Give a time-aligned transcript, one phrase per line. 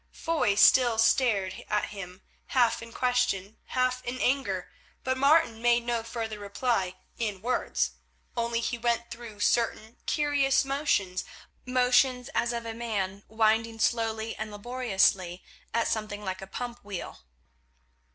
[0.11, 4.71] Foy still stared at him, half in question, half in anger,
[5.03, 7.91] but Martin made no further reply in words.
[8.35, 11.23] Only he went through certain curious motions,
[11.67, 17.19] motions as of a man winding slowly and laboriously at something like a pump wheel.